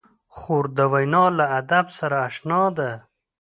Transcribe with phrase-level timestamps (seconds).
[0.35, 2.91] خور د وینا له ادب سره اشنا ده.